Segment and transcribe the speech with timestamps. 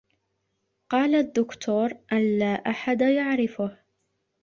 [0.89, 3.77] قال الدكتور ان لا احد يعرفه